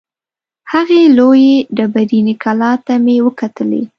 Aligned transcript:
هغې 0.71 1.01
لویې 1.17 1.55
ډبریني 1.77 2.35
کلا 2.43 2.71
ته 2.85 2.93
مې 3.03 3.15
وکتلې. 3.25 3.81